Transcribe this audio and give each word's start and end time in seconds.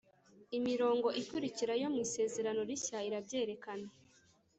Imirongo 0.57 1.07
ikurikira 1.21 1.73
yo 1.81 1.87
mu 1.93 1.99
Isezerano 2.05 2.61
Rishya 2.69 2.97
irabyerekena: 3.07 3.89